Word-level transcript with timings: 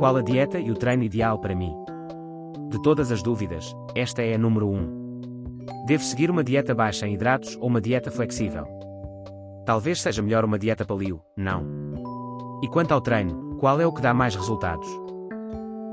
Qual 0.00 0.16
a 0.16 0.22
dieta 0.22 0.58
e 0.58 0.70
o 0.70 0.74
treino 0.74 1.02
ideal 1.02 1.38
para 1.38 1.54
mim? 1.54 1.76
De 2.70 2.80
todas 2.80 3.12
as 3.12 3.22
dúvidas, 3.22 3.76
esta 3.94 4.22
é 4.22 4.34
a 4.34 4.38
número 4.38 4.66
1. 4.66 4.74
Um. 4.74 5.60
Devo 5.84 6.02
seguir 6.02 6.30
uma 6.30 6.42
dieta 6.42 6.74
baixa 6.74 7.06
em 7.06 7.12
hidratos 7.12 7.54
ou 7.60 7.66
uma 7.66 7.82
dieta 7.82 8.10
flexível? 8.10 8.66
Talvez 9.66 10.00
seja 10.00 10.22
melhor 10.22 10.42
uma 10.42 10.58
dieta 10.58 10.86
paleo, 10.86 11.20
não. 11.36 11.66
E 12.62 12.68
quanto 12.68 12.94
ao 12.94 13.02
treino, 13.02 13.56
qual 13.56 13.78
é 13.78 13.86
o 13.86 13.92
que 13.92 14.00
dá 14.00 14.14
mais 14.14 14.34
resultados? 14.34 14.88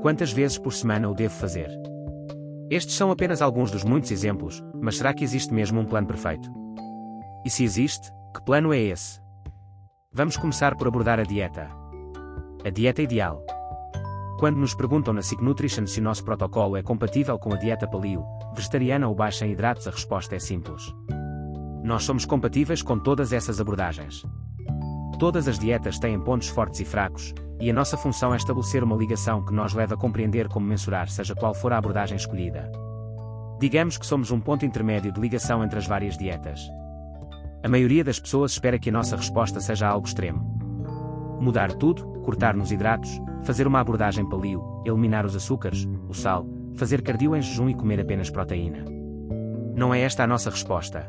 Quantas 0.00 0.32
vezes 0.32 0.56
por 0.56 0.72
semana 0.72 1.10
o 1.10 1.14
devo 1.14 1.34
fazer? 1.34 1.68
Estes 2.70 2.94
são 2.94 3.10
apenas 3.10 3.42
alguns 3.42 3.70
dos 3.70 3.84
muitos 3.84 4.10
exemplos, 4.10 4.64
mas 4.80 4.96
será 4.96 5.12
que 5.12 5.22
existe 5.22 5.52
mesmo 5.52 5.80
um 5.80 5.84
plano 5.84 6.06
perfeito? 6.06 6.50
E 7.44 7.50
se 7.50 7.62
existe, 7.62 8.10
que 8.34 8.42
plano 8.42 8.72
é 8.72 8.78
esse? 8.78 9.20
Vamos 10.10 10.38
começar 10.38 10.76
por 10.76 10.88
abordar 10.88 11.20
a 11.20 11.24
dieta. 11.24 11.68
A 12.64 12.70
dieta 12.70 13.02
ideal. 13.02 13.44
Quando 14.38 14.56
nos 14.56 14.72
perguntam 14.72 15.12
na 15.12 15.20
SIC 15.20 15.42
Nutrition 15.42 15.84
se 15.84 16.00
nosso 16.00 16.22
protocolo 16.22 16.76
é 16.76 16.82
compatível 16.82 17.36
com 17.40 17.52
a 17.52 17.56
dieta 17.56 17.88
paleo, 17.88 18.24
vegetariana 18.54 19.08
ou 19.08 19.14
baixa 19.14 19.44
em 19.44 19.50
hidratos, 19.50 19.88
a 19.88 19.90
resposta 19.90 20.36
é 20.36 20.38
simples. 20.38 20.94
Nós 21.82 22.04
somos 22.04 22.24
compatíveis 22.24 22.80
com 22.80 23.00
todas 23.00 23.32
essas 23.32 23.60
abordagens. 23.60 24.24
Todas 25.18 25.48
as 25.48 25.58
dietas 25.58 25.98
têm 25.98 26.20
pontos 26.20 26.46
fortes 26.46 26.78
e 26.78 26.84
fracos, 26.84 27.34
e 27.60 27.68
a 27.68 27.74
nossa 27.74 27.96
função 27.96 28.32
é 28.32 28.36
estabelecer 28.36 28.84
uma 28.84 28.94
ligação 28.94 29.44
que 29.44 29.52
nos 29.52 29.74
leva 29.74 29.94
a 29.94 29.98
compreender 29.98 30.46
como 30.46 30.68
mensurar 30.68 31.08
seja 31.08 31.34
qual 31.34 31.52
for 31.52 31.72
a 31.72 31.78
abordagem 31.78 32.16
escolhida. 32.16 32.70
Digamos 33.58 33.98
que 33.98 34.06
somos 34.06 34.30
um 34.30 34.38
ponto 34.38 34.64
intermédio 34.64 35.10
de 35.10 35.20
ligação 35.20 35.64
entre 35.64 35.80
as 35.80 35.86
várias 35.88 36.16
dietas. 36.16 36.60
A 37.64 37.68
maioria 37.68 38.04
das 38.04 38.20
pessoas 38.20 38.52
espera 38.52 38.78
que 38.78 38.90
a 38.90 38.92
nossa 38.92 39.16
resposta 39.16 39.60
seja 39.60 39.88
algo 39.88 40.06
extremo. 40.06 40.47
Mudar 41.40 41.72
tudo, 41.72 42.04
cortar 42.20 42.54
nos 42.54 42.72
hidratos, 42.72 43.20
fazer 43.42 43.66
uma 43.66 43.80
abordagem 43.80 44.28
paleo, 44.28 44.82
eliminar 44.84 45.24
os 45.24 45.36
açúcares, 45.36 45.88
o 46.08 46.14
sal, 46.14 46.46
fazer 46.74 47.02
cardio 47.02 47.34
em 47.34 47.42
jejum 47.42 47.68
e 47.68 47.74
comer 47.74 48.00
apenas 48.00 48.30
proteína. 48.30 48.84
Não 49.76 49.94
é 49.94 50.00
esta 50.00 50.24
a 50.24 50.26
nossa 50.26 50.50
resposta. 50.50 51.08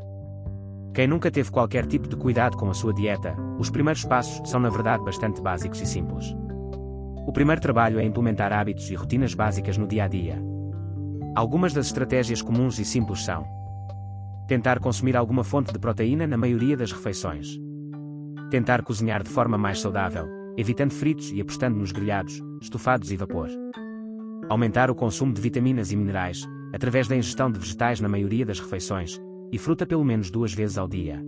Quem 0.93 1.07
nunca 1.07 1.31
teve 1.31 1.51
qualquer 1.51 1.85
tipo 1.85 2.07
de 2.07 2.15
cuidado 2.15 2.57
com 2.57 2.69
a 2.69 2.73
sua 2.73 2.93
dieta, 2.93 3.35
os 3.57 3.69
primeiros 3.69 4.03
passos 4.05 4.47
são 4.49 4.59
na 4.59 4.69
verdade 4.69 5.03
bastante 5.03 5.41
básicos 5.41 5.81
e 5.81 5.85
simples. 5.85 6.35
O 7.27 7.31
primeiro 7.31 7.61
trabalho 7.61 7.99
é 7.99 8.03
implementar 8.03 8.51
hábitos 8.51 8.89
e 8.89 8.95
rotinas 8.95 9.33
básicas 9.33 9.77
no 9.77 9.87
dia 9.87 10.05
a 10.05 10.07
dia. 10.07 10.41
Algumas 11.35 11.73
das 11.73 11.87
estratégias 11.87 12.41
comuns 12.41 12.79
e 12.79 12.85
simples 12.85 13.23
são: 13.23 13.45
tentar 14.47 14.79
consumir 14.79 15.15
alguma 15.15 15.43
fonte 15.43 15.71
de 15.71 15.79
proteína 15.79 16.25
na 16.25 16.37
maioria 16.37 16.75
das 16.75 16.91
refeições, 16.91 17.59
tentar 18.49 18.81
cozinhar 18.81 19.23
de 19.23 19.29
forma 19.29 19.57
mais 19.57 19.79
saudável, 19.79 20.27
evitando 20.57 20.91
fritos 20.91 21.31
e 21.31 21.39
apostando 21.39 21.77
nos 21.77 21.91
grelhados, 21.91 22.41
estofados 22.61 23.11
e 23.11 23.17
vapor. 23.17 23.49
Aumentar 24.49 24.89
o 24.89 24.95
consumo 24.95 25.33
de 25.33 25.39
vitaminas 25.39 25.91
e 25.91 25.95
minerais, 25.95 26.47
através 26.73 27.07
da 27.07 27.15
ingestão 27.15 27.51
de 27.51 27.59
vegetais 27.59 27.99
na 27.99 28.09
maioria 28.09 28.45
das 28.45 28.59
refeições, 28.59 29.19
e 29.51 29.57
fruta 29.57 29.85
pelo 29.85 30.03
menos 30.03 30.29
duas 30.29 30.53
vezes 30.53 30.77
ao 30.77 30.87
dia. 30.87 31.21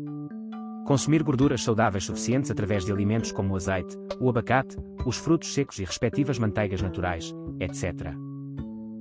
Consumir 0.86 1.24
gorduras 1.24 1.64
saudáveis 1.64 2.04
suficientes 2.04 2.52
através 2.52 2.84
de 2.84 2.92
alimentos 2.92 3.32
como 3.32 3.54
o 3.54 3.56
azeite, 3.56 3.96
o 4.20 4.30
abacate, 4.30 4.76
os 5.06 5.18
frutos 5.18 5.54
secos 5.54 5.80
e 5.80 5.86
respectivas 5.86 6.40
manteigas 6.40 6.82
naturais, 6.82 7.34
etc. 7.60 8.14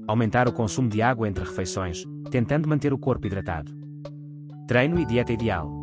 Aumentar 0.07 0.49
o 0.49 0.53
consumo 0.53 0.89
de 0.89 1.01
água 1.01 1.29
entre 1.29 1.45
refeições, 1.45 2.05
tentando 2.31 2.69
manter 2.69 2.93
o 2.93 2.99
corpo 2.99 3.27
hidratado. 3.27 3.73
Treino 4.69 5.01
e 5.01 5.07
dieta 5.07 5.33
ideal. 5.33 5.80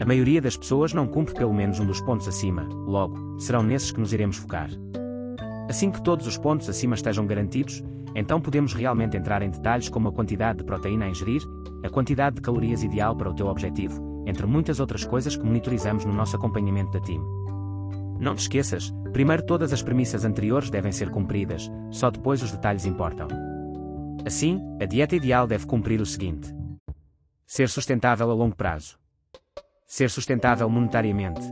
A 0.00 0.04
maioria 0.04 0.40
das 0.40 0.56
pessoas 0.56 0.92
não 0.92 1.08
cumpre 1.08 1.34
pelo 1.34 1.52
menos 1.52 1.80
um 1.80 1.86
dos 1.86 2.00
pontos 2.00 2.28
acima, 2.28 2.62
logo, 2.86 3.38
serão 3.40 3.62
nesses 3.64 3.90
que 3.90 3.98
nos 3.98 4.12
iremos 4.12 4.36
focar. 4.36 4.70
Assim 5.68 5.90
que 5.90 6.02
todos 6.02 6.26
os 6.26 6.38
pontos 6.38 6.68
acima 6.68 6.94
estejam 6.94 7.26
garantidos, 7.26 7.82
então 8.14 8.40
podemos 8.40 8.72
realmente 8.72 9.16
entrar 9.16 9.42
em 9.42 9.50
detalhes 9.50 9.88
como 9.88 10.08
a 10.08 10.12
quantidade 10.12 10.58
de 10.58 10.64
proteína 10.64 11.06
a 11.06 11.08
ingerir, 11.08 11.42
a 11.84 11.90
quantidade 11.90 12.36
de 12.36 12.42
calorias 12.42 12.82
ideal 12.84 13.16
para 13.16 13.28
o 13.28 13.34
teu 13.34 13.48
objetivo, 13.48 14.22
entre 14.24 14.46
muitas 14.46 14.78
outras 14.78 15.04
coisas 15.04 15.36
que 15.36 15.44
monitorizamos 15.44 16.04
no 16.04 16.12
nosso 16.12 16.36
acompanhamento 16.36 16.92
da 16.92 17.00
team. 17.00 17.22
Não 18.20 18.34
te 18.34 18.40
esqueças, 18.40 18.92
primeiro 19.12 19.44
todas 19.44 19.72
as 19.72 19.82
premissas 19.82 20.24
anteriores 20.24 20.70
devem 20.70 20.92
ser 20.92 21.10
cumpridas, 21.10 21.70
só 21.90 22.08
depois 22.08 22.42
os 22.42 22.52
detalhes 22.52 22.86
importam. 22.86 23.28
Assim, 24.24 24.60
a 24.80 24.84
dieta 24.84 25.16
ideal 25.16 25.46
deve 25.46 25.66
cumprir 25.66 26.00
o 26.00 26.06
seguinte: 26.06 26.54
ser 27.46 27.68
sustentável 27.68 28.30
a 28.30 28.34
longo 28.34 28.56
prazo, 28.56 28.98
ser 29.88 30.08
sustentável 30.08 30.70
monetariamente, 30.70 31.42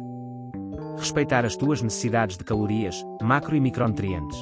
respeitar 0.96 1.44
as 1.44 1.56
tuas 1.56 1.82
necessidades 1.82 2.36
de 2.36 2.44
calorias, 2.44 3.04
macro 3.20 3.56
e 3.56 3.60
micronutrientes 3.60 4.36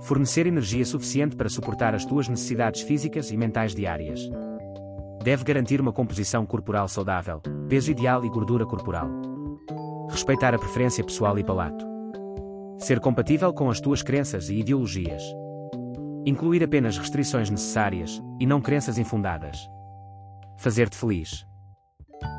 fornecer 0.00 0.46
energia 0.46 0.84
suficiente 0.84 1.36
para 1.36 1.48
suportar 1.48 1.94
as 1.94 2.04
tuas 2.04 2.28
necessidades 2.28 2.82
físicas 2.82 3.30
e 3.30 3.36
mentais 3.36 3.74
diárias. 3.74 4.20
Deve 5.22 5.44
garantir 5.44 5.80
uma 5.80 5.92
composição 5.92 6.46
corporal 6.46 6.88
saudável, 6.88 7.40
peso 7.68 7.90
ideal 7.90 8.24
e 8.24 8.30
gordura 8.30 8.64
corporal. 8.64 9.08
Respeitar 10.08 10.54
a 10.54 10.58
preferência 10.58 11.04
pessoal 11.04 11.38
e 11.38 11.44
palato. 11.44 11.84
Ser 12.78 13.00
compatível 13.00 13.52
com 13.52 13.68
as 13.68 13.80
tuas 13.80 14.02
crenças 14.02 14.48
e 14.48 14.54
ideologias. 14.54 15.22
Incluir 16.24 16.62
apenas 16.62 16.96
restrições 16.96 17.50
necessárias, 17.50 18.22
e 18.40 18.46
não 18.46 18.60
crenças 18.60 18.98
infundadas. 18.98 19.68
Fazer-te 20.56 20.96
feliz. 20.96 21.47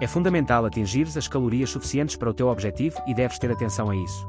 É 0.01 0.07
fundamental 0.07 0.66
atingires 0.66 1.17
as 1.17 1.28
calorias 1.28 1.69
suficientes 1.69 2.16
para 2.16 2.29
o 2.29 2.34
teu 2.34 2.47
objetivo 2.47 3.01
e 3.06 3.13
deves 3.13 3.38
ter 3.38 3.51
atenção 3.51 3.90
a 3.90 3.95
isso. 3.95 4.28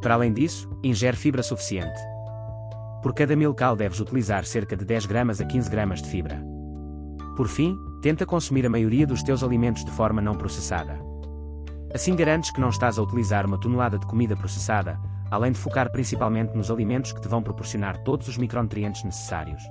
Para 0.00 0.14
além 0.14 0.32
disso, 0.32 0.68
ingere 0.82 1.16
fibra 1.16 1.42
suficiente. 1.42 2.00
Por 3.02 3.14
cada 3.14 3.36
mil 3.36 3.54
cal 3.54 3.76
deves 3.76 4.00
utilizar 4.00 4.44
cerca 4.44 4.76
de 4.76 4.84
10 4.84 5.06
gramas 5.06 5.40
a 5.40 5.44
15 5.44 5.70
gramas 5.70 6.02
de 6.02 6.08
fibra. 6.08 6.42
Por 7.36 7.48
fim, 7.48 7.76
tenta 8.02 8.26
consumir 8.26 8.66
a 8.66 8.70
maioria 8.70 9.06
dos 9.06 9.22
teus 9.22 9.42
alimentos 9.42 9.84
de 9.84 9.90
forma 9.90 10.20
não 10.20 10.34
processada. 10.34 10.98
Assim 11.94 12.16
garantes 12.16 12.50
que 12.50 12.60
não 12.60 12.68
estás 12.68 12.98
a 12.98 13.02
utilizar 13.02 13.46
uma 13.46 13.60
tonelada 13.60 13.98
de 13.98 14.06
comida 14.06 14.36
processada, 14.36 14.98
além 15.30 15.52
de 15.52 15.58
focar 15.58 15.90
principalmente 15.90 16.56
nos 16.56 16.70
alimentos 16.70 17.12
que 17.12 17.20
te 17.20 17.28
vão 17.28 17.42
proporcionar 17.42 17.98
todos 17.98 18.28
os 18.28 18.36
micronutrientes 18.36 19.04
necessários. 19.04 19.62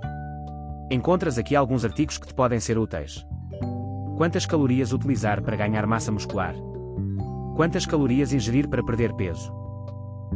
Encontras 0.90 1.38
aqui 1.38 1.56
alguns 1.56 1.86
artigos 1.86 2.18
que 2.18 2.28
te 2.28 2.34
podem 2.34 2.60
ser 2.60 2.78
úteis. 2.78 3.26
Quantas 4.22 4.46
calorias 4.46 4.94
utilizar 4.94 5.42
para 5.42 5.58
ganhar 5.58 5.88
massa 5.88 6.12
muscular? 6.12 6.54
Quantas 7.56 7.88
calorias 7.88 8.32
ingerir 8.32 8.70
para 8.70 8.84
perder 8.84 9.16
peso? 9.16 9.52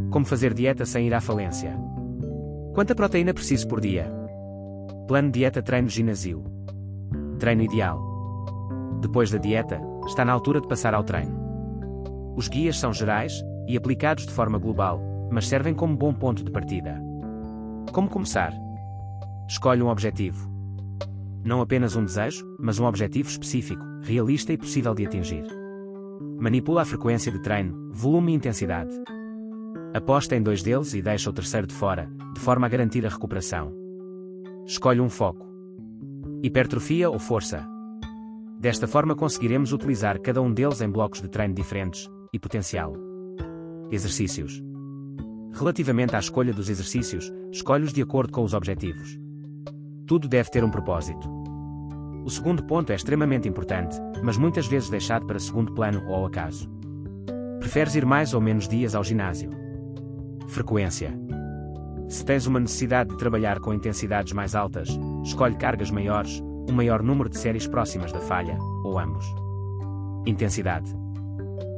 Como 0.10 0.26
fazer 0.26 0.56
dieta 0.56 0.88
sem 0.88 1.06
ir 1.06 1.14
à 1.14 1.22
falência? 1.22 1.78
Quanta 2.74 2.96
proteína 2.96 3.32
preciso 3.32 3.68
por 3.68 3.80
dia? 3.80 4.12
Plano 5.08 5.30
dieta 5.30 5.62
treino 5.62 5.88
ginásio. 5.88 6.44
Treino 7.38 7.62
ideal. 7.62 8.02
Depois 9.02 9.30
da 9.30 9.38
dieta, 9.38 9.80
está 10.08 10.26
na 10.26 10.34
altura 10.34 10.62
de 10.62 10.68
passar 10.68 10.96
ao 10.96 11.04
treino. 11.04 12.34
Os 12.36 12.48
guias 12.48 12.80
são 12.80 12.92
gerais 12.92 13.40
e 13.68 13.78
aplicados 13.78 14.26
de 14.26 14.34
forma 14.34 14.58
global, 14.58 15.00
mas 15.30 15.48
servem 15.48 15.76
como 15.76 15.96
bom 15.96 16.12
ponto 16.12 16.44
de 16.44 16.50
partida. 16.50 17.00
Como 17.92 18.10
começar? 18.10 18.52
Escolhe 19.48 19.84
um 19.84 19.90
objetivo. 19.90 20.55
Não 21.46 21.62
apenas 21.62 21.96
um 21.96 22.04
desejo, 22.04 22.44
mas 22.60 22.80
um 22.80 22.86
objetivo 22.86 23.30
específico, 23.30 23.86
realista 24.02 24.52
e 24.52 24.58
possível 24.58 24.96
de 24.96 25.06
atingir. 25.06 25.46
Manipula 26.40 26.82
a 26.82 26.86
frequência 26.86 27.32
de 27.32 27.40
treino, 27.40 27.92
volume 27.94 28.32
e 28.32 28.36
intensidade. 28.36 28.90
Aposta 29.94 30.36
em 30.36 30.42
dois 30.42 30.64
deles 30.64 30.96
e 30.96 31.04
deixa 31.04 31.30
o 31.30 31.34
terceiro 31.34 31.68
de 31.68 31.76
fora, 31.76 32.10
de 32.34 32.42
forma 32.42 32.66
a 32.66 32.70
garantir 32.70 33.06
a 33.06 33.10
recuperação. 33.10 33.72
Escolhe 34.66 35.00
um 35.00 35.08
foco. 35.08 35.46
Hipertrofia 36.42 37.12
ou 37.12 37.20
força. 37.20 37.64
Desta 38.60 38.88
forma 38.88 39.16
conseguiremos 39.16 39.72
utilizar 39.72 40.20
cada 40.20 40.42
um 40.42 40.52
deles 40.52 40.82
em 40.82 40.90
blocos 40.90 41.22
de 41.22 41.30
treino 41.30 41.54
diferentes 41.54 42.10
e 42.34 42.40
potencial. 42.40 42.96
Exercícios. 43.92 44.64
Relativamente 45.54 46.16
à 46.16 46.20
escolha 46.20 46.52
dos 46.52 46.70
exercícios, 46.70 47.32
escolhe-os 47.52 47.94
de 47.94 48.02
acordo 48.02 48.34
com 48.34 48.44
os 48.44 48.56
objetivos. 48.56 49.20
Tudo 50.08 50.28
deve 50.28 50.50
ter 50.50 50.64
um 50.64 50.72
propósito. 50.72 51.35
O 52.26 52.30
segundo 52.32 52.64
ponto 52.64 52.92
é 52.92 52.96
extremamente 52.96 53.48
importante, 53.48 53.98
mas 54.24 54.36
muitas 54.36 54.66
vezes 54.66 54.90
deixado 54.90 55.28
para 55.28 55.38
segundo 55.38 55.72
plano 55.74 56.04
ou 56.08 56.16
ao 56.16 56.26
acaso. 56.26 56.68
Preferes 57.60 57.94
ir 57.94 58.04
mais 58.04 58.34
ou 58.34 58.42
menos 58.42 58.68
dias 58.68 58.96
ao 58.96 59.04
ginásio? 59.04 59.52
Frequência. 60.48 61.16
Se 62.10 62.26
tens 62.26 62.48
uma 62.48 62.60
necessidade 62.60 63.12
de 63.12 63.18
trabalhar 63.18 63.60
com 63.60 63.76
intensidades 63.76 64.34
mais 64.34 64.56
altas, 64.56 64.90
escolhe 65.24 65.56
cargas 65.56 65.92
maiores, 65.92 66.42
um 66.68 66.74
maior 66.74 67.04
número 67.04 67.30
de 67.30 67.38
séries 67.38 67.68
próximas 67.68 68.12
da 68.12 68.20
falha, 68.20 68.58
ou 68.84 68.98
ambos. 68.98 69.26
Intensidade. 70.26 70.92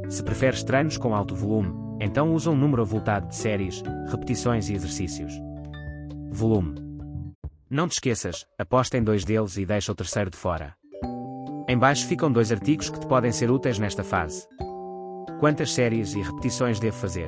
Se 0.08 0.24
preferes 0.24 0.64
treinos 0.64 0.98
com 0.98 1.14
alto 1.14 1.36
volume, 1.36 1.74
então 2.00 2.34
usa 2.34 2.50
um 2.50 2.56
número 2.56 2.84
avultado 2.84 3.28
de 3.28 3.36
séries, 3.36 3.84
repetições 4.10 4.70
e 4.70 4.76
exercícios. 4.76 5.34
Volume. 6.32 6.87
Não 7.70 7.86
te 7.86 7.94
esqueças, 7.94 8.46
aposta 8.58 8.98
em 8.98 9.04
dois 9.04 9.26
deles 9.26 9.58
e 9.58 9.66
deixa 9.66 9.92
o 9.92 9.96
terceiro 9.96 10.30
de 10.30 10.38
fora. 10.38 10.74
Em 11.68 11.78
baixo 11.78 12.08
ficam 12.08 12.32
dois 12.32 12.50
artigos 12.50 12.90
que 12.90 12.98
te 12.98 13.06
podem 13.06 13.30
ser 13.30 13.52
úteis 13.52 13.78
nesta 13.78 14.06
fase. 14.06 14.48
Quantas 15.42 15.74
séries 15.74 16.14
e 16.14 16.22
repetições 16.22 16.80
devo 16.80 16.96
fazer? 16.96 17.28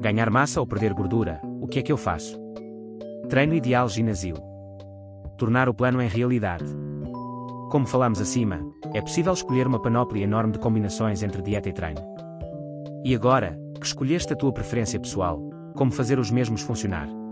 Ganhar 0.00 0.30
massa 0.30 0.58
ou 0.58 0.66
perder 0.66 0.94
gordura, 0.94 1.38
o 1.60 1.68
que 1.68 1.80
é 1.80 1.82
que 1.82 1.92
eu 1.92 1.98
faço? 1.98 2.40
Treino 3.28 3.52
ideal 3.52 3.86
ginásio. 3.90 4.36
Tornar 5.36 5.68
o 5.68 5.74
plano 5.74 6.00
em 6.00 6.08
realidade. 6.08 6.64
Como 7.70 7.86
falamos 7.86 8.22
acima, 8.22 8.60
é 8.94 9.02
possível 9.02 9.34
escolher 9.34 9.66
uma 9.66 9.82
panóplia 9.82 10.24
enorme 10.24 10.54
de 10.54 10.58
combinações 10.58 11.22
entre 11.22 11.42
dieta 11.42 11.68
e 11.68 11.74
treino. 11.74 12.00
E 13.04 13.14
agora, 13.14 13.60
que 13.78 13.84
escolheste 13.84 14.32
a 14.32 14.36
tua 14.36 14.50
preferência 14.50 14.98
pessoal, 14.98 15.42
como 15.74 15.92
fazer 15.92 16.18
os 16.18 16.30
mesmos 16.30 16.62
funcionar? 16.62 17.25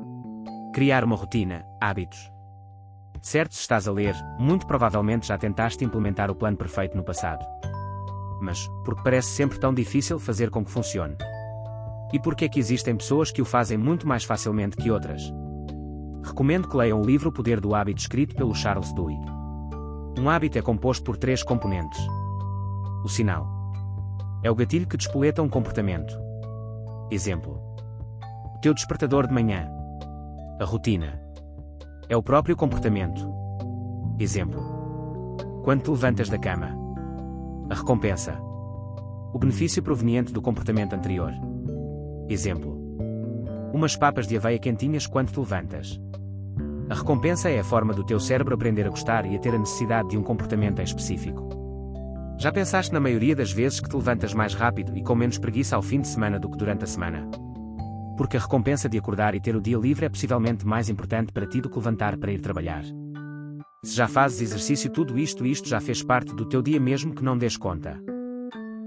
Criar 0.75 1.05
uma 1.05 1.15
rotina, 1.15 1.65
hábitos. 1.81 2.33
Certo, 3.23 3.55
se 3.55 3.61
estás 3.61 3.87
a 3.87 3.93
ler, 3.93 4.13
muito 4.41 4.67
provavelmente 4.67 5.29
já 5.29 5.39
tentaste 5.39 5.85
implementar 5.85 6.33
o 6.33 6.35
plano 6.35 6.57
perfeito 6.57 6.97
no 6.97 7.05
passado. 7.05 7.47
Mas, 8.43 8.67
porque 8.85 9.01
parece 9.05 9.29
sempre 9.29 9.61
tão 9.61 9.73
difícil 9.73 10.19
fazer 10.19 10.51
com 10.51 10.65
que 10.65 10.73
funcione? 10.73 11.15
E 12.13 12.19
por 12.19 12.35
que 12.35 12.45
é 12.45 12.49
que 12.49 12.59
existem 12.59 12.97
pessoas 12.97 13.31
que 13.31 13.41
o 13.41 13.45
fazem 13.45 13.79
muito 13.79 14.05
mais 14.09 14.25
facilmente 14.25 14.77
que 14.77 14.91
outras? 14.91 15.23
Recomendo 16.25 16.69
que 16.69 16.77
leiam 16.77 17.01
o 17.01 17.07
livro 17.07 17.29
O 17.29 17.33
Poder 17.33 17.61
do 17.61 17.73
Hábito 17.73 18.01
escrito 18.01 18.35
pelo 18.35 18.53
Charles 18.53 18.93
Duhigg. 18.95 19.25
Um 20.19 20.29
hábito 20.29 20.59
é 20.59 20.63
composto 20.63 21.05
por 21.05 21.17
três 21.17 21.45
componentes. 21.45 22.01
O 23.05 23.09
sinal. 23.09 23.47
É 24.43 24.51
o 24.51 24.57
gatilho 24.57 24.89
que 24.89 24.97
despoleta 24.97 25.41
um 25.41 25.49
comportamento. 25.49 26.13
Exemplo. 27.13 27.63
O 28.57 28.59
teu 28.61 28.75
despertador 28.75 29.29
de 29.29 29.33
manhã. 29.33 29.74
A 30.57 30.65
rotina. 30.65 31.21
É 32.09 32.17
o 32.17 32.23
próprio 32.23 32.57
comportamento. 32.57 33.29
Exemplo. 34.21 34.63
Quando 35.65 35.83
te 35.83 35.91
levantas 35.91 36.29
da 36.29 36.39
cama. 36.39 36.79
A 37.69 37.75
recompensa. 37.75 38.39
O 39.33 39.39
benefício 39.39 39.83
proveniente 39.83 40.33
do 40.33 40.41
comportamento 40.41 40.95
anterior. 40.95 41.33
Exemplo. 42.29 42.79
Umas 43.73 43.97
papas 43.97 44.29
de 44.29 44.37
aveia 44.37 44.61
quentinhas 44.61 45.09
quando 45.09 45.33
te 45.33 45.41
levantas. 45.41 46.01
A 46.89 46.95
recompensa 46.95 47.51
é 47.51 47.59
a 47.59 47.65
forma 47.65 47.93
do 47.93 48.05
teu 48.05 48.21
cérebro 48.21 48.55
aprender 48.55 48.87
a 48.87 48.91
gostar 48.91 49.27
e 49.27 49.35
a 49.35 49.39
ter 49.41 49.57
a 49.57 49.59
necessidade 49.59 50.11
de 50.11 50.17
um 50.17 50.23
comportamento 50.23 50.79
em 50.79 50.85
específico. 50.85 51.49
Já 52.39 52.53
pensaste 52.53 52.93
na 52.93 53.01
maioria 53.01 53.35
das 53.35 53.51
vezes 53.51 53.81
que 53.81 53.89
te 53.89 53.97
levantas 53.97 54.33
mais 54.33 54.55
rápido 54.55 54.97
e 54.97 55.03
com 55.03 55.17
menos 55.17 55.37
preguiça 55.37 55.75
ao 55.75 55.83
fim 55.83 56.01
de 56.01 56.07
semana 56.07 56.39
do 56.39 56.49
que 56.49 56.57
durante 56.57 56.85
a 56.85 56.87
semana? 56.87 57.29
Porque 58.17 58.37
a 58.37 58.41
recompensa 58.41 58.89
de 58.89 58.99
acordar 58.99 59.35
e 59.35 59.41
ter 59.41 59.57
o 59.57 59.61
dia 59.61 59.77
livre 59.77 60.07
é 60.07 60.09
possivelmente 60.09 60.67
mais 60.67 60.89
importante 60.89 61.33
para 61.33 61.47
ti 61.47 61.61
do 61.61 61.69
que 61.69 61.77
levantar 61.77 62.17
para 62.17 62.33
ir 62.33 62.41
trabalhar. 62.41 62.85
Se 63.85 63.95
já 63.95 64.09
fazes 64.09 64.41
exercício, 64.41 64.91
tudo 64.91 65.19
isto 65.19 65.45
isto 65.45 65.69
já 65.69 65.81
fez 65.81 66.03
parte 66.03 66.35
do 66.35 66.47
teu 66.47 66.63
dia 66.63 66.81
mesmo 66.81 67.15
que 67.15 67.23
não 67.23 67.37
des 67.37 67.57
conta. 67.57 68.01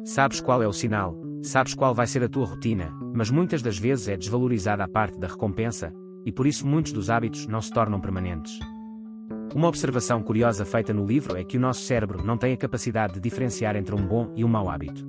Sabes 0.03 0.41
qual 0.41 0.63
é 0.63 0.67
o 0.67 0.73
sinal, 0.73 1.15
sabes 1.43 1.73
qual 1.73 1.93
vai 1.93 2.07
ser 2.07 2.23
a 2.23 2.29
tua 2.29 2.45
rotina, 2.45 2.91
mas 3.13 3.29
muitas 3.29 3.61
das 3.61 3.77
vezes 3.77 4.07
é 4.07 4.17
desvalorizada 4.17 4.83
a 4.83 4.87
parte 4.87 5.19
da 5.19 5.27
recompensa, 5.27 5.93
e 6.25 6.31
por 6.31 6.47
isso 6.47 6.65
muitos 6.65 6.91
dos 6.91 7.09
hábitos 7.09 7.45
não 7.45 7.61
se 7.61 7.71
tornam 7.71 7.99
permanentes. 7.99 8.57
Uma 9.53 9.67
observação 9.67 10.21
curiosa 10.21 10.65
feita 10.65 10.93
no 10.93 11.05
livro 11.05 11.37
é 11.37 11.43
que 11.43 11.57
o 11.57 11.59
nosso 11.59 11.81
cérebro 11.81 12.23
não 12.23 12.37
tem 12.37 12.53
a 12.53 12.57
capacidade 12.57 13.13
de 13.13 13.19
diferenciar 13.19 13.75
entre 13.75 13.95
um 13.95 14.05
bom 14.05 14.31
e 14.35 14.43
um 14.43 14.47
mau 14.47 14.69
hábito. 14.69 15.05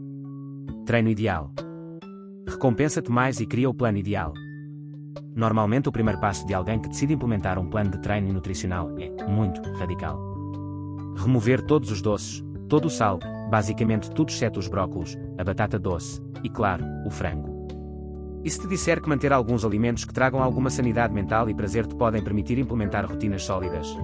Treino 0.85 1.09
ideal. 1.09 1.53
Recompensa-te 2.49 3.13
mais 3.13 3.41
e 3.41 3.47
cria 3.47 3.69
o 3.69 3.75
plano 3.75 3.99
ideal. 3.99 4.33
Normalmente, 5.37 5.89
o 5.89 5.93
primeiro 5.93 6.19
passo 6.19 6.47
de 6.47 6.55
alguém 6.55 6.81
que 6.81 6.89
decide 6.89 7.13
implementar 7.13 7.59
um 7.59 7.69
plano 7.69 7.91
de 7.91 8.01
treino 8.01 8.33
nutricional 8.33 8.91
é 8.99 9.25
muito 9.27 9.61
radical. 9.75 10.19
Remover 11.17 11.61
todos 11.63 11.91
os 11.91 12.01
doces, 12.01 12.43
todo 12.67 12.87
o 12.87 12.91
sal, 12.91 13.19
basicamente 13.51 14.11
tudo 14.11 14.31
exceto 14.31 14.59
os 14.59 14.67
brócolos, 14.67 15.15
a 15.37 15.45
batata 15.45 15.79
doce 15.79 16.23
e, 16.43 16.49
claro, 16.49 16.85
o 17.05 17.11
frango. 17.11 17.69
E 18.43 18.51
se 18.51 18.61
te 18.61 18.67
disser 18.67 19.03
que 19.03 19.09
manter 19.11 19.33
alguns 19.33 19.63
alimentos 19.63 20.07
que 20.07 20.15
tragam 20.15 20.43
alguma 20.43 20.71
sanidade 20.71 21.13
mental 21.13 21.51
e 21.51 21.55
prazer 21.55 21.87
te 21.87 21.95
podem 21.95 22.25
permitir 22.25 22.59
implementar 22.59 23.05
rotinas 23.05 23.45
sólidas? 23.45 23.95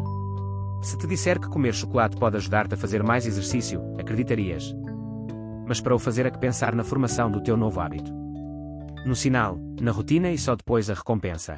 Se 0.82 0.98
te 0.98 1.06
disser 1.06 1.40
que 1.40 1.48
comer 1.48 1.72
chocolate 1.72 2.16
pode 2.16 2.36
ajudar-te 2.36 2.74
a 2.74 2.76
fazer 2.76 3.02
mais 3.02 3.26
exercício, 3.26 3.80
acreditarias. 3.98 4.76
Mas 5.66 5.80
para 5.80 5.94
o 5.94 5.98
fazer 5.98 6.26
há 6.26 6.30
que 6.30 6.38
pensar 6.38 6.74
na 6.74 6.84
formação 6.84 7.30
do 7.30 7.42
teu 7.42 7.56
novo 7.56 7.80
hábito. 7.80 8.23
No 9.04 9.14
sinal, 9.14 9.58
na 9.82 9.90
rotina 9.90 10.30
e 10.30 10.38
só 10.38 10.56
depois 10.56 10.88
a 10.88 10.94
recompensa. 10.94 11.56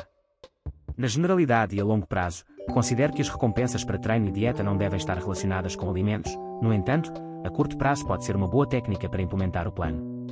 Na 0.96 1.06
generalidade 1.06 1.76
e 1.76 1.81
a 1.81 1.84
longo 1.84 2.04
prazo, 2.04 2.44
considero 2.72 3.12
que 3.12 3.22
as 3.22 3.28
recompensas 3.28 3.84
para 3.84 3.98
treino 3.98 4.26
e 4.26 4.32
dieta 4.32 4.64
não 4.64 4.76
devem 4.76 4.96
estar 4.96 5.16
relacionadas 5.16 5.76
com 5.76 5.88
alimentos, 5.88 6.37
no 6.60 6.75
entanto, 6.75 7.12
a 7.44 7.50
curto 7.50 7.78
prazo 7.78 8.04
pode 8.04 8.25
ser 8.25 8.34
uma 8.34 8.48
boa 8.48 8.66
técnica 8.66 9.08
para 9.08 9.22
implementar 9.22 9.69
o 9.69 9.72
plano. 9.72 10.26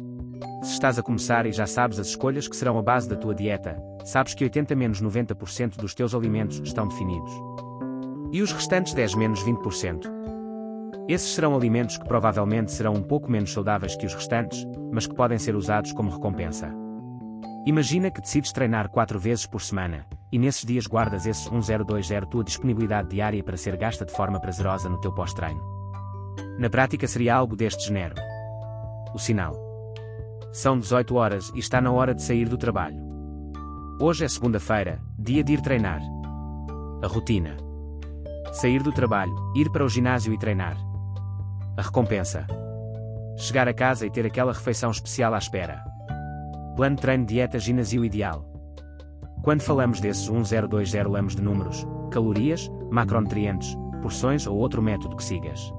Se 0.64 0.72
estás 0.72 0.98
a 0.98 1.04
começar 1.04 1.46
e 1.46 1.52
já 1.52 1.68
sabes 1.68 2.00
as 2.00 2.08
escolhas 2.08 2.48
que 2.48 2.56
serão 2.56 2.76
a 2.78 2.82
base 2.82 3.08
da 3.08 3.14
tua 3.14 3.34
dieta, 3.34 3.80
sabes 4.04 4.34
que 4.34 4.42
80 4.42 4.74
menos 4.74 5.00
90% 5.00 5.76
dos 5.76 5.94
teus 5.94 6.16
alimentos 6.16 6.60
estão 6.64 6.88
definidos. 6.88 7.32
E 8.32 8.42
os 8.42 8.50
restantes 8.50 8.92
10 8.92 9.14
menos 9.14 9.44
20%. 9.44 10.10
Esses 11.08 11.32
serão 11.32 11.54
alimentos 11.54 11.96
que 11.96 12.08
provavelmente 12.08 12.72
serão 12.72 12.94
um 12.94 13.02
pouco 13.02 13.30
menos 13.30 13.52
saudáveis 13.52 13.94
que 13.94 14.06
os 14.06 14.14
restantes, 14.14 14.66
mas 14.90 15.06
que 15.06 15.14
podem 15.14 15.38
ser 15.38 15.54
usados 15.54 15.92
como 15.92 16.10
recompensa. 16.10 16.83
Imagina 17.66 18.10
que 18.10 18.20
decides 18.20 18.52
treinar 18.52 18.90
4 18.90 19.18
vezes 19.18 19.46
por 19.46 19.62
semana, 19.62 20.04
e 20.30 20.38
nesses 20.38 20.66
dias 20.66 20.86
guardas 20.86 21.24
esse 21.24 21.50
1020 21.50 22.26
tua 22.28 22.44
disponibilidade 22.44 23.08
diária 23.08 23.42
para 23.42 23.56
ser 23.56 23.74
gasta 23.78 24.04
de 24.04 24.12
forma 24.12 24.38
prazerosa 24.38 24.86
no 24.86 25.00
teu 25.00 25.10
pós-treino. 25.14 25.62
Na 26.58 26.68
prática 26.68 27.06
seria 27.06 27.34
algo 27.34 27.56
deste 27.56 27.86
género. 27.86 28.16
O 29.14 29.18
sinal. 29.18 29.56
São 30.52 30.78
18 30.78 31.14
horas 31.14 31.50
e 31.54 31.58
está 31.58 31.80
na 31.80 31.90
hora 31.90 32.14
de 32.14 32.22
sair 32.22 32.50
do 32.50 32.58
trabalho. 32.58 33.02
Hoje 33.98 34.26
é 34.26 34.28
segunda-feira, 34.28 35.00
dia 35.18 35.42
de 35.42 35.54
ir 35.54 35.62
treinar. 35.62 36.02
A 37.02 37.06
rotina. 37.06 37.56
Sair 38.52 38.82
do 38.82 38.92
trabalho, 38.92 39.34
ir 39.56 39.70
para 39.70 39.84
o 39.84 39.88
ginásio 39.88 40.34
e 40.34 40.38
treinar. 40.38 40.76
A 41.78 41.82
recompensa. 41.82 42.46
Chegar 43.38 43.66
a 43.68 43.72
casa 43.72 44.06
e 44.06 44.10
ter 44.10 44.26
aquela 44.26 44.52
refeição 44.52 44.90
especial 44.90 45.32
à 45.32 45.38
espera. 45.38 45.93
Plano 46.76 46.96
treino 46.96 47.24
dieta 47.24 47.58
ginásio 47.58 48.04
ideal. 48.04 48.44
Quando 49.42 49.62
falamos 49.62 50.00
desses 50.00 50.28
1020 50.28 51.08
lamos 51.08 51.36
de 51.36 51.42
números, 51.42 51.86
calorias, 52.10 52.70
macronutrientes, 52.90 53.76
porções 54.02 54.46
ou 54.46 54.56
outro 54.56 54.82
método 54.82 55.16
que 55.16 55.24
sigas. 55.24 55.72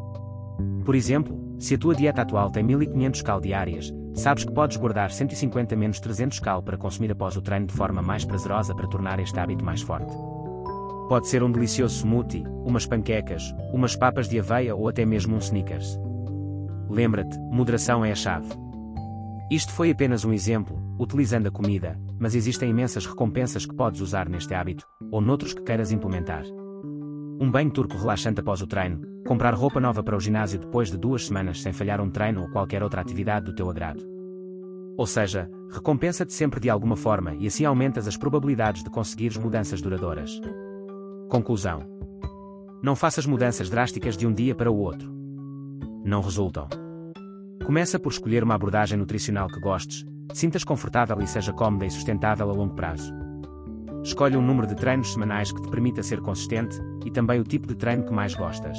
Por 0.86 0.96
exemplo, 0.96 1.38
se 1.60 1.76
a 1.76 1.78
tua 1.78 1.96
dieta 1.96 2.22
atual 2.22 2.50
tem 2.50 2.64
1500 2.64 3.22
cal 3.22 3.42
diárias, 3.42 3.94
Sabes 4.16 4.46
que 4.46 4.54
podes 4.54 4.78
guardar 4.78 5.12
150 5.12 5.76
menos 5.76 6.00
300 6.00 6.40
cal 6.40 6.64
para 6.64 6.78
consumir 6.78 7.12
após 7.12 7.36
o 7.36 7.42
treino 7.42 7.68
de 7.68 7.74
forma 7.74 8.02
mais 8.02 8.24
prazerosa 8.24 8.74
para 8.74 8.88
tornar 8.88 9.20
este 9.20 9.38
hábito 9.38 9.64
mais 9.64 9.82
forte. 9.82 10.16
Pode 11.10 11.28
ser 11.28 11.44
um 11.44 11.52
delicioso 11.52 11.98
smoothie, 11.98 12.46
umas 12.64 12.86
panquecas, 12.86 13.54
umas 13.74 13.94
papas 13.94 14.30
de 14.30 14.40
aveia 14.40 14.74
ou 14.74 14.88
até 14.88 15.06
mesmo 15.06 15.36
um 15.36 15.40
sneakers. 15.40 16.00
Lembra-te, 16.90 17.38
moderação 17.52 18.06
é 18.06 18.12
a 18.14 18.16
chave. 18.16 18.48
Isto 19.50 19.74
foi 19.74 19.92
apenas 19.92 20.26
um 20.26 20.34
exemplo, 20.34 20.76
utilizando 21.00 21.48
a 21.48 21.52
comida, 21.52 22.00
mas 22.20 22.34
existem 22.34 22.72
imensas 22.72 23.06
recompensas 23.06 23.64
que 23.64 23.76
podes 23.76 24.02
usar 24.02 24.28
neste 24.28 24.56
hábito, 24.56 24.88
ou 25.12 25.22
noutros 25.22 25.54
que 25.54 25.62
queiras 25.62 25.92
implementar. 25.92 26.44
Um 27.40 27.52
banho 27.52 27.70
turco 27.70 27.96
relaxante 27.96 28.40
após 28.40 28.62
o 28.64 28.68
treino, 28.68 29.02
comprar 29.28 29.54
roupa 29.54 29.80
nova 29.80 30.02
para 30.02 30.18
o 30.18 30.20
ginásio 30.20 30.60
depois 30.60 30.90
de 30.90 30.98
duas 30.98 31.28
semanas 31.28 31.62
sem 31.62 31.72
falhar 31.72 32.02
um 32.02 32.10
treino 32.10 32.42
ou 32.42 32.50
qualquer 32.50 32.82
outra 32.82 33.02
atividade 33.02 33.46
do 33.46 33.54
teu 33.54 33.70
agrado. 33.70 34.04
Ou 34.98 35.06
seja, 35.06 35.48
recompensa-te 35.70 36.34
sempre 36.34 36.60
de 36.60 36.70
alguma 36.70 36.96
forma 36.96 37.36
e 37.36 37.46
assim 37.46 37.66
aumentas 37.66 38.08
as 38.08 38.18
probabilidades 38.18 38.84
de 38.84 38.90
conseguires 38.90 39.38
mudanças 39.38 39.80
duradouras. 39.80 40.42
Conclusão: 41.30 41.86
Não 42.82 42.96
faças 42.96 43.28
mudanças 43.28 43.70
drásticas 43.70 44.18
de 44.18 44.26
um 44.26 44.34
dia 44.34 44.56
para 44.56 44.72
o 44.72 44.78
outro. 44.78 45.14
Não 46.04 46.22
resultam. 46.22 46.68
Começa 47.64 48.00
por 48.00 48.12
escolher 48.12 48.44
uma 48.44 48.56
abordagem 48.56 48.98
nutricional 48.98 49.48
que 49.48 49.60
gostes, 49.60 50.06
sintas 50.34 50.64
confortável 50.64 51.22
e 51.22 51.28
seja 51.28 51.54
cómoda 51.54 51.86
e 51.86 51.92
sustentável 51.92 52.50
a 52.50 52.54
longo 52.54 52.76
prazo. 52.76 53.14
Escolhe 54.04 54.38
um 54.38 54.42
número 54.42 54.68
de 54.68 54.76
treinos 54.76 55.14
semanais 55.14 55.52
que 55.52 55.62
te 55.62 55.70
permita 55.70 56.04
ser 56.04 56.22
consistente 56.22 56.80
e 57.06 57.12
também 57.12 57.40
o 57.40 57.44
tipo 57.44 57.68
de 57.68 57.76
treino 57.76 58.06
que 58.06 58.14
mais 58.14 58.36
gostas. 58.36 58.78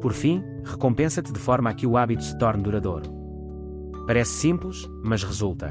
Por 0.00 0.12
fim, 0.12 0.42
recompensa-te 0.64 1.32
de 1.32 1.38
forma 1.38 1.70
a 1.70 1.74
que 1.74 1.86
o 1.86 1.96
hábito 1.96 2.24
se 2.24 2.36
torne 2.38 2.62
duradouro. 2.62 3.08
Parece 4.06 4.32
simples, 4.32 4.88
mas 5.04 5.22
resulta. 5.22 5.70